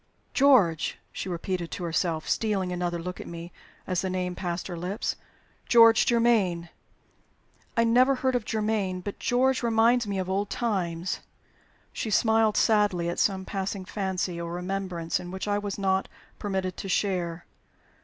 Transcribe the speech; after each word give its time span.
"George!" 0.33 0.97
she 1.11 1.29
repeated 1.29 1.69
to 1.69 1.83
herself, 1.83 2.27
stealing 2.27 2.71
another 2.71 2.97
look 2.97 3.21
at 3.21 3.27
me 3.27 3.51
as 3.85 4.01
the 4.01 4.09
name 4.09 4.33
passed 4.33 4.65
her 4.65 4.75
lips. 4.75 5.15
"'George 5.67 6.07
Germaine.' 6.07 6.69
I 7.77 7.83
never 7.83 8.15
heard 8.15 8.33
of 8.33 8.43
'Germaine.' 8.43 9.01
But 9.01 9.19
'George' 9.19 9.61
reminds 9.61 10.07
me 10.07 10.17
of 10.17 10.27
old 10.27 10.49
times." 10.49 11.19
She 11.93 12.09
smiled 12.09 12.57
sadly 12.57 13.09
at 13.09 13.19
some 13.19 13.45
passing 13.45 13.85
fancy 13.85 14.41
or 14.41 14.51
remembrance 14.53 15.19
in 15.19 15.29
which 15.29 15.47
I 15.47 15.59
was 15.59 15.77
not 15.77 16.07
permitted 16.39 16.77
to 16.77 16.89
share. 16.89 17.45